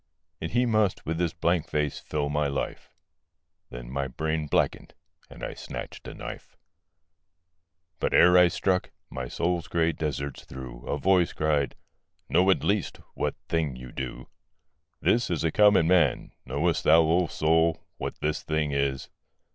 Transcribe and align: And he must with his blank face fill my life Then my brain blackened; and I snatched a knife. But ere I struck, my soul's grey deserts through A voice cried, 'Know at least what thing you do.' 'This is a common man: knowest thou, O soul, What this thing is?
And 0.41 0.51
he 0.53 0.65
must 0.65 1.05
with 1.05 1.19
his 1.19 1.31
blank 1.35 1.67
face 1.69 1.99
fill 1.99 2.27
my 2.27 2.47
life 2.47 2.89
Then 3.69 3.91
my 3.91 4.07
brain 4.07 4.47
blackened; 4.47 4.95
and 5.29 5.43
I 5.43 5.53
snatched 5.53 6.07
a 6.07 6.15
knife. 6.15 6.57
But 7.99 8.11
ere 8.11 8.35
I 8.35 8.47
struck, 8.47 8.89
my 9.11 9.27
soul's 9.27 9.67
grey 9.67 9.91
deserts 9.91 10.43
through 10.43 10.87
A 10.87 10.97
voice 10.97 11.33
cried, 11.33 11.75
'Know 12.29 12.49
at 12.49 12.63
least 12.63 12.97
what 13.13 13.35
thing 13.47 13.75
you 13.75 13.91
do.' 13.91 14.27
'This 15.01 15.29
is 15.29 15.43
a 15.43 15.51
common 15.51 15.85
man: 15.87 16.31
knowest 16.47 16.83
thou, 16.83 17.01
O 17.03 17.27
soul, 17.27 17.85
What 17.97 18.15
this 18.21 18.41
thing 18.41 18.71
is? 18.71 19.07